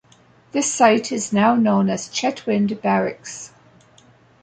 [0.51, 3.53] This site is now known as Chetwynd Barracks.